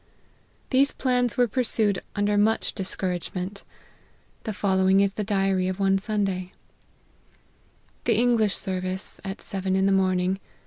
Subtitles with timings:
[0.71, 3.63] These plans were pursued under much discouragement;
[4.45, 6.53] the following is the diary of one Sunday:"
[8.05, 10.39] The English service, at seven in the morning.